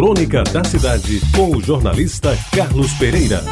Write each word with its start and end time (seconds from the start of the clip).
Crônica 0.00 0.42
da 0.44 0.64
Cidade, 0.64 1.20
com 1.36 1.54
o 1.54 1.60
jornalista 1.62 2.34
Carlos 2.56 2.90
Pereira. 2.94 3.44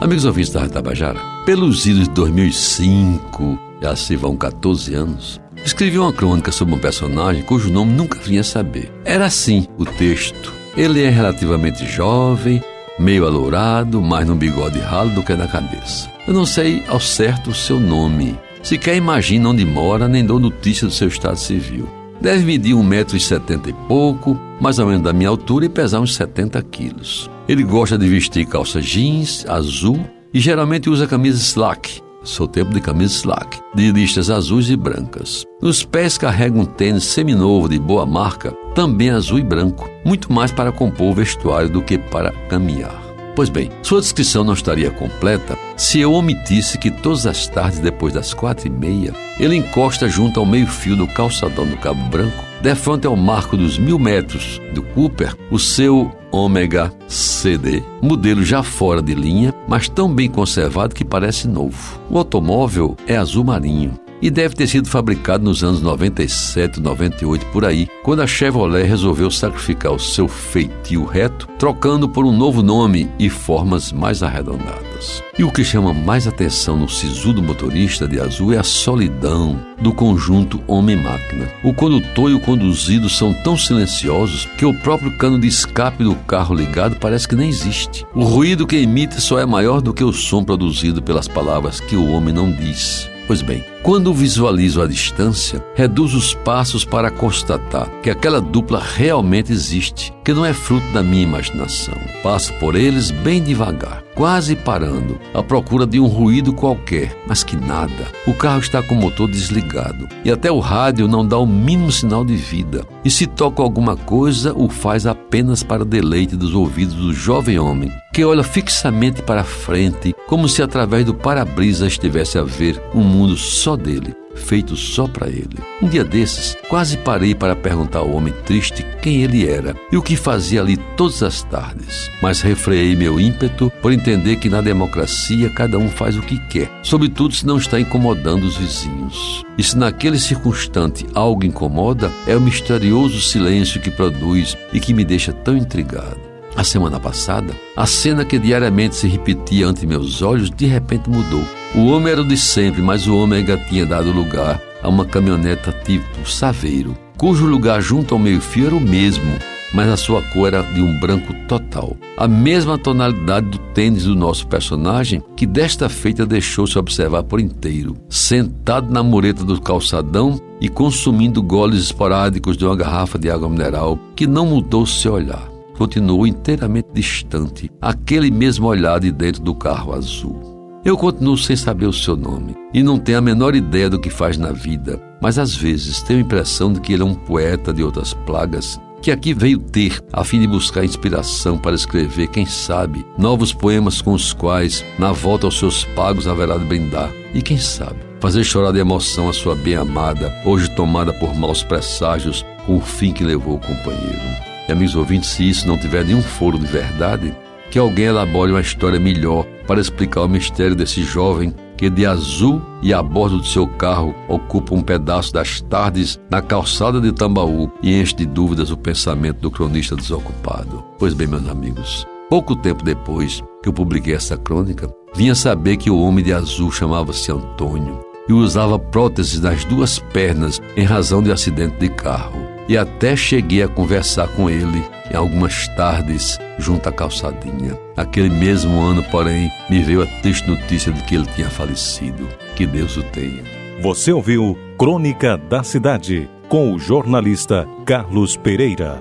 Amigos 0.00 0.24
ouvintes 0.24 0.52
da 0.52 0.68
Tabajara, 0.68 1.20
pelos 1.46 1.86
idos 1.86 2.08
de 2.08 2.14
2005, 2.14 3.56
já 3.80 3.94
se 3.94 4.16
vão 4.16 4.36
14 4.36 4.96
anos, 4.96 5.40
escrevi 5.64 5.96
uma 5.96 6.12
crônica 6.12 6.50
sobre 6.50 6.74
um 6.74 6.78
personagem 6.80 7.44
cujo 7.44 7.70
nome 7.70 7.92
nunca 7.92 8.18
vinha 8.18 8.42
saber. 8.42 8.92
Era 9.04 9.26
assim 9.26 9.68
o 9.78 9.84
texto. 9.84 10.52
Ele 10.76 11.00
é 11.00 11.08
relativamente 11.08 11.86
jovem, 11.86 12.60
meio 12.98 13.24
alourado, 13.24 14.02
mais 14.02 14.26
no 14.26 14.34
bigode 14.34 14.80
ralo 14.80 15.10
do 15.10 15.22
que 15.22 15.34
na 15.34 15.46
cabeça. 15.46 16.10
Eu 16.26 16.34
não 16.34 16.44
sei 16.44 16.82
ao 16.88 16.98
certo 16.98 17.50
o 17.50 17.54
seu 17.54 17.78
nome. 17.78 18.36
Sequer 18.60 18.96
imagina 18.96 19.50
onde 19.50 19.64
mora, 19.64 20.08
nem 20.08 20.26
dou 20.26 20.40
notícia 20.40 20.84
do 20.84 20.92
seu 20.92 21.06
estado 21.06 21.38
civil. 21.38 21.99
Deve 22.20 22.44
medir 22.44 22.74
um 22.74 22.82
metro 22.82 23.16
e 23.16 23.20
setenta 23.20 23.70
e 23.70 23.72
pouco, 23.88 24.38
mais 24.60 24.78
ou 24.78 24.86
menos 24.86 25.02
da 25.02 25.12
minha 25.12 25.30
altura, 25.30 25.64
e 25.64 25.68
pesar 25.68 26.00
uns 26.00 26.14
70 26.14 26.62
quilos. 26.64 27.30
Ele 27.48 27.62
gosta 27.62 27.96
de 27.96 28.06
vestir 28.06 28.46
calça 28.46 28.80
jeans 28.80 29.46
azul 29.48 29.98
e 30.32 30.38
geralmente 30.38 30.90
usa 30.90 31.06
camisa 31.06 31.38
slack. 31.38 32.02
Sou 32.22 32.46
tempo 32.46 32.74
de 32.74 32.80
camisa 32.80 33.14
slack, 33.14 33.58
de 33.74 33.90
listas 33.90 34.28
azuis 34.28 34.68
e 34.68 34.76
brancas. 34.76 35.46
Nos 35.62 35.82
pés 35.82 36.18
carrega 36.18 36.58
um 36.58 36.66
tênis 36.66 37.04
seminovo 37.04 37.66
de 37.66 37.78
boa 37.78 38.04
marca, 38.04 38.52
também 38.74 39.08
azul 39.08 39.38
e 39.38 39.42
branco, 39.42 39.88
muito 40.04 40.30
mais 40.30 40.52
para 40.52 40.70
compor 40.70 41.12
o 41.12 41.14
vestuário 41.14 41.70
do 41.70 41.80
que 41.80 41.96
para 41.96 42.32
caminhar. 42.48 42.99
Pois 43.40 43.48
bem, 43.48 43.70
sua 43.82 44.02
descrição 44.02 44.44
não 44.44 44.52
estaria 44.52 44.90
completa 44.90 45.56
se 45.74 45.98
eu 45.98 46.12
omitisse 46.12 46.76
que 46.76 46.90
todas 46.90 47.24
as 47.26 47.48
tardes, 47.48 47.78
depois 47.78 48.12
das 48.12 48.34
quatro 48.34 48.66
e 48.66 48.70
meia, 48.70 49.14
ele 49.38 49.56
encosta 49.56 50.10
junto 50.10 50.38
ao 50.38 50.44
meio-fio 50.44 50.94
do 50.94 51.06
calçadão 51.06 51.66
do 51.66 51.78
Cabo 51.78 52.06
Branco, 52.10 52.44
defronte 52.60 53.06
ao 53.06 53.16
marco 53.16 53.56
dos 53.56 53.78
mil 53.78 53.98
metros 53.98 54.60
do 54.74 54.82
Cooper, 54.82 55.34
o 55.50 55.58
seu 55.58 56.14
Ômega 56.30 56.92
CD, 57.08 57.82
modelo 58.02 58.44
já 58.44 58.62
fora 58.62 59.00
de 59.00 59.14
linha, 59.14 59.54
mas 59.66 59.88
tão 59.88 60.14
bem 60.14 60.28
conservado 60.28 60.94
que 60.94 61.02
parece 61.02 61.48
novo. 61.48 61.98
O 62.10 62.18
automóvel 62.18 62.94
é 63.06 63.16
azul 63.16 63.42
marinho, 63.42 63.98
e 64.22 64.30
deve 64.30 64.54
ter 64.54 64.66
sido 64.66 64.88
fabricado 64.88 65.44
nos 65.44 65.64
anos 65.64 65.80
97, 65.82 66.80
98 66.80 67.46
por 67.46 67.64
aí, 67.64 67.88
quando 68.02 68.22
a 68.22 68.26
Chevrolet 68.26 68.86
resolveu 68.86 69.30
sacrificar 69.30 69.92
o 69.92 69.98
seu 69.98 70.28
feitio 70.28 71.04
reto, 71.04 71.46
trocando 71.58 72.08
por 72.08 72.24
um 72.24 72.36
novo 72.36 72.62
nome 72.62 73.10
e 73.18 73.28
formas 73.28 73.92
mais 73.92 74.22
arredondadas. 74.22 75.22
E 75.38 75.44
o 75.44 75.50
que 75.50 75.64
chama 75.64 75.94
mais 75.94 76.26
atenção 76.26 76.76
no 76.76 76.88
sisu 76.88 77.32
do 77.32 77.42
motorista 77.42 78.06
de 78.06 78.20
azul 78.20 78.52
é 78.52 78.58
a 78.58 78.62
solidão 78.62 79.58
do 79.80 79.92
conjunto 79.92 80.62
homem-máquina. 80.66 81.48
O 81.64 81.72
condutor 81.72 82.30
e 82.30 82.34
o 82.34 82.40
conduzido 82.40 83.08
são 83.08 83.32
tão 83.32 83.56
silenciosos 83.56 84.44
que 84.58 84.66
o 84.66 84.74
próprio 84.74 85.16
cano 85.16 85.38
de 85.38 85.48
escape 85.48 86.04
do 86.04 86.14
carro 86.14 86.54
ligado 86.54 86.96
parece 86.96 87.26
que 87.26 87.34
nem 87.34 87.48
existe. 87.48 88.04
O 88.14 88.24
ruído 88.24 88.66
que 88.66 88.76
emite 88.76 89.20
só 89.20 89.38
é 89.38 89.46
maior 89.46 89.80
do 89.80 89.94
que 89.94 90.04
o 90.04 90.12
som 90.12 90.44
produzido 90.44 91.02
pelas 91.02 91.26
palavras 91.26 91.80
que 91.80 91.96
o 91.96 92.10
homem 92.12 92.34
não 92.34 92.52
diz. 92.52 93.09
Pois 93.30 93.42
bem, 93.42 93.64
quando 93.84 94.12
visualizo 94.12 94.82
a 94.82 94.88
distância, 94.88 95.64
reduzo 95.76 96.18
os 96.18 96.34
passos 96.34 96.84
para 96.84 97.12
constatar 97.12 97.88
que 98.02 98.10
aquela 98.10 98.40
dupla 98.40 98.82
realmente 98.82 99.52
existe, 99.52 100.12
que 100.24 100.34
não 100.34 100.44
é 100.44 100.52
fruto 100.52 100.84
da 100.92 101.00
minha 101.00 101.22
imaginação. 101.22 101.94
Passo 102.24 102.52
por 102.54 102.74
eles 102.74 103.12
bem 103.12 103.40
devagar, 103.40 104.02
quase 104.16 104.56
parando, 104.56 105.16
à 105.32 105.44
procura 105.44 105.86
de 105.86 106.00
um 106.00 106.06
ruído 106.08 106.52
qualquer, 106.52 107.16
mas 107.24 107.44
que 107.44 107.54
nada. 107.54 108.08
O 108.26 108.34
carro 108.34 108.58
está 108.58 108.82
com 108.82 108.96
o 108.96 109.00
motor 109.00 109.30
desligado 109.30 110.08
e 110.24 110.30
até 110.32 110.50
o 110.50 110.58
rádio 110.58 111.06
não 111.06 111.24
dá 111.24 111.38
o 111.38 111.46
mínimo 111.46 111.92
sinal 111.92 112.24
de 112.24 112.34
vida. 112.34 112.84
E 113.04 113.10
se 113.12 113.28
toca 113.28 113.62
alguma 113.62 113.96
coisa, 113.96 114.52
o 114.56 114.68
faz 114.68 115.06
apenas 115.06 115.62
para 115.62 115.84
deleite 115.84 116.34
dos 116.34 116.52
ouvidos 116.52 116.96
do 116.96 117.14
jovem 117.14 117.60
homem, 117.60 117.92
que 118.12 118.24
olha 118.24 118.42
fixamente 118.42 119.22
para 119.22 119.44
frente, 119.44 120.14
como 120.26 120.48
se 120.48 120.62
através 120.62 121.04
do 121.04 121.14
para-brisa 121.14 121.86
estivesse 121.86 122.38
a 122.38 122.42
ver 122.42 122.80
um 122.94 123.02
mundo 123.02 123.36
só 123.36 123.76
dele, 123.76 124.14
feito 124.34 124.76
só 124.76 125.06
para 125.06 125.28
ele. 125.28 125.56
Um 125.80 125.88
dia 125.88 126.04
desses, 126.04 126.56
quase 126.68 126.96
parei 126.96 127.34
para 127.34 127.54
perguntar 127.54 128.00
ao 128.00 128.10
homem 128.10 128.34
triste 128.44 128.84
quem 129.00 129.22
ele 129.22 129.48
era 129.48 129.74
e 129.92 129.96
o 129.96 130.02
que 130.02 130.16
fazia 130.16 130.60
ali 130.60 130.76
todas 130.96 131.22
as 131.22 131.42
tardes. 131.42 132.10
Mas 132.20 132.40
refreiei 132.40 132.96
meu 132.96 133.20
ímpeto 133.20 133.72
por 133.80 133.92
entender 133.92 134.36
que 134.36 134.48
na 134.48 134.60
democracia 134.60 135.50
cada 135.50 135.78
um 135.78 135.88
faz 135.88 136.16
o 136.16 136.22
que 136.22 136.38
quer, 136.48 136.70
sobretudo 136.82 137.34
se 137.34 137.46
não 137.46 137.58
está 137.58 137.78
incomodando 137.78 138.44
os 138.44 138.56
vizinhos. 138.56 139.44
E 139.56 139.62
se 139.62 139.76
naquele 139.76 140.18
circunstante 140.18 141.06
algo 141.14 141.44
incomoda, 141.44 142.10
é 142.26 142.36
o 142.36 142.40
misterioso 142.40 143.20
silêncio 143.20 143.80
que 143.80 143.90
produz 143.90 144.56
e 144.72 144.80
que 144.80 144.94
me 144.94 145.04
deixa 145.04 145.32
tão 145.32 145.56
intrigado. 145.56 146.29
A 146.60 146.62
semana 146.62 147.00
passada, 147.00 147.54
a 147.74 147.86
cena 147.86 148.22
que 148.22 148.38
diariamente 148.38 148.94
se 148.94 149.08
repetia 149.08 149.66
ante 149.66 149.86
meus 149.86 150.20
olhos 150.20 150.50
de 150.50 150.66
repente 150.66 151.08
mudou. 151.08 151.42
O 151.74 151.86
homem 151.86 152.12
era 152.12 152.20
o 152.20 152.28
de 152.28 152.36
sempre, 152.36 152.82
mas 152.82 153.06
o 153.06 153.16
ômega 153.16 153.56
tinha 153.56 153.86
dado 153.86 154.12
lugar 154.12 154.60
a 154.82 154.86
uma 154.90 155.06
caminhoneta 155.06 155.72
tipo 155.72 156.30
Saveiro, 156.30 156.94
cujo 157.16 157.46
lugar 157.46 157.80
junto 157.80 158.12
ao 158.12 158.20
meio-fio 158.20 158.66
era 158.66 158.76
o 158.76 158.80
mesmo, 158.80 159.38
mas 159.72 159.88
a 159.88 159.96
sua 159.96 160.20
cor 160.20 160.48
era 160.48 160.62
de 160.62 160.82
um 160.82 161.00
branco 161.00 161.32
total. 161.48 161.96
A 162.14 162.28
mesma 162.28 162.76
tonalidade 162.76 163.48
do 163.48 163.58
tênis 163.72 164.04
do 164.04 164.14
nosso 164.14 164.46
personagem, 164.46 165.22
que 165.34 165.46
desta 165.46 165.88
feita 165.88 166.26
deixou-se 166.26 166.78
observar 166.78 167.22
por 167.22 167.40
inteiro, 167.40 167.96
sentado 168.10 168.92
na 168.92 169.02
mureta 169.02 169.44
do 169.44 169.58
calçadão 169.62 170.38
e 170.60 170.68
consumindo 170.68 171.42
goles 171.42 171.84
esporádicos 171.84 172.54
de 172.54 172.66
uma 172.66 172.76
garrafa 172.76 173.18
de 173.18 173.30
água 173.30 173.48
mineral 173.48 173.98
que 174.14 174.26
não 174.26 174.44
mudou 174.44 174.84
seu 174.84 175.14
olhar 175.14 175.49
continuou 175.80 176.26
inteiramente 176.26 176.88
distante, 176.92 177.70
aquele 177.80 178.30
mesmo 178.30 178.66
olhar 178.66 179.00
de 179.00 179.10
dentro 179.10 179.40
do 179.40 179.54
carro 179.54 179.94
azul. 179.94 180.38
Eu 180.84 180.94
continuo 180.94 181.38
sem 181.38 181.56
saber 181.56 181.86
o 181.86 181.92
seu 181.92 182.14
nome 182.14 182.54
e 182.74 182.82
não 182.82 182.98
tenho 182.98 183.16
a 183.16 183.22
menor 183.22 183.56
ideia 183.56 183.88
do 183.88 183.98
que 183.98 184.10
faz 184.10 184.36
na 184.36 184.52
vida, 184.52 185.00
mas 185.22 185.38
às 185.38 185.56
vezes 185.56 186.02
tenho 186.02 186.18
a 186.18 186.22
impressão 186.22 186.70
de 186.70 186.80
que 186.80 186.92
ele 186.92 187.02
é 187.02 187.06
um 187.06 187.14
poeta 187.14 187.72
de 187.72 187.82
outras 187.82 188.12
plagas 188.12 188.78
que 189.00 189.10
aqui 189.10 189.32
veio 189.32 189.58
ter 189.58 189.98
a 190.12 190.22
fim 190.22 190.38
de 190.40 190.46
buscar 190.46 190.84
inspiração 190.84 191.56
para 191.56 191.74
escrever, 191.74 192.26
quem 192.26 192.44
sabe, 192.44 193.02
novos 193.16 193.54
poemas 193.54 194.02
com 194.02 194.12
os 194.12 194.34
quais, 194.34 194.84
na 194.98 195.12
volta 195.12 195.46
aos 195.46 195.58
seus 195.58 195.84
pagos, 195.84 196.28
haverá 196.28 196.58
de 196.58 196.66
brindar. 196.66 197.10
E 197.32 197.40
quem 197.40 197.56
sabe, 197.56 197.96
fazer 198.20 198.44
chorar 198.44 198.72
de 198.72 198.80
emoção 198.80 199.30
a 199.30 199.32
sua 199.32 199.54
bem-amada, 199.54 200.30
hoje 200.44 200.68
tomada 200.76 201.14
por 201.14 201.34
maus 201.34 201.62
presságios 201.62 202.44
com 202.66 202.76
o 202.76 202.80
fim 202.82 203.14
que 203.14 203.24
levou 203.24 203.54
o 203.54 203.58
companheiro. 203.58 204.49
E, 204.70 204.72
amigos 204.72 204.94
ouvintes, 204.94 205.30
se 205.30 205.50
isso 205.50 205.66
não 205.66 205.76
tiver 205.76 206.04
nenhum 206.04 206.22
foro 206.22 206.56
de 206.56 206.64
verdade, 206.64 207.34
que 207.72 207.78
alguém 207.78 208.04
elabore 208.04 208.52
uma 208.52 208.60
história 208.60 209.00
melhor 209.00 209.44
para 209.66 209.80
explicar 209.80 210.20
o 210.20 210.28
mistério 210.28 210.76
desse 210.76 211.02
jovem 211.02 211.52
que 211.76 211.90
de 211.90 212.06
azul 212.06 212.62
e 212.80 212.94
a 212.94 213.02
bordo 213.02 213.38
do 213.38 213.44
seu 213.44 213.66
carro 213.66 214.14
ocupa 214.28 214.72
um 214.72 214.80
pedaço 214.80 215.32
das 215.32 215.60
tardes 215.60 216.20
na 216.30 216.40
calçada 216.40 217.00
de 217.00 217.10
Tambaú 217.10 217.68
e 217.82 218.00
enche 218.00 218.14
de 218.14 218.24
dúvidas 218.24 218.70
o 218.70 218.76
pensamento 218.76 219.40
do 219.40 219.50
cronista 219.50 219.96
desocupado. 219.96 220.84
Pois 221.00 221.14
bem, 221.14 221.26
meus 221.26 221.48
amigos, 221.48 222.06
pouco 222.28 222.54
tempo 222.54 222.84
depois 222.84 223.42
que 223.64 223.68
eu 223.68 223.72
publiquei 223.72 224.14
essa 224.14 224.36
crônica, 224.36 224.88
vinha 225.16 225.34
saber 225.34 225.78
que 225.78 225.90
o 225.90 226.00
homem 226.00 226.24
de 226.24 226.32
azul 226.32 226.70
chamava-se 226.70 227.32
Antônio 227.32 227.98
e 228.28 228.32
usava 228.32 228.78
próteses 228.78 229.40
nas 229.40 229.64
duas 229.64 229.98
pernas 229.98 230.62
em 230.76 230.84
razão 230.84 231.20
de 231.20 231.32
acidente 231.32 231.76
de 231.80 231.88
carro 231.88 232.39
e 232.70 232.78
até 232.78 233.16
cheguei 233.16 233.64
a 233.64 233.68
conversar 233.68 234.28
com 234.28 234.48
ele 234.48 234.80
em 235.12 235.16
algumas 235.16 235.66
tardes 235.74 236.38
junto 236.56 236.88
à 236.88 236.92
calçadinha. 236.92 237.76
Aquele 237.96 238.30
mesmo 238.30 238.80
ano, 238.80 239.02
porém, 239.10 239.50
me 239.68 239.82
veio 239.82 240.02
a 240.02 240.06
triste 240.06 240.48
notícia 240.48 240.92
de 240.92 241.02
que 241.02 241.16
ele 241.16 241.26
tinha 241.34 241.50
falecido. 241.50 242.28
Que 242.54 242.64
Deus 242.64 242.96
o 242.96 243.02
tenha. 243.02 243.42
Você 243.82 244.12
ouviu 244.12 244.56
Crônica 244.78 245.36
da 245.36 245.64
Cidade 245.64 246.30
com 246.48 246.72
o 246.72 246.78
jornalista 246.78 247.66
Carlos 247.84 248.36
Pereira. 248.36 248.98